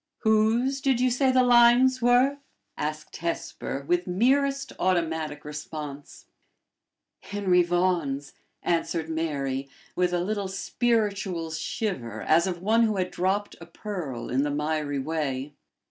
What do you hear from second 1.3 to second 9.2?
the lines were?" asked Hesper, with merest automatic response. "Henry Vaughan's," answered